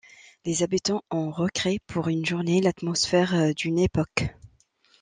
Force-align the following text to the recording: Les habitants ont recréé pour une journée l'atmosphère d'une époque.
Les 0.45 0.63
habitants 0.63 1.03
ont 1.11 1.29
recréé 1.29 1.77
pour 1.85 2.07
une 2.07 2.25
journée 2.25 2.59
l'atmosphère 2.59 3.53
d'une 3.53 3.77
époque. 3.77 4.33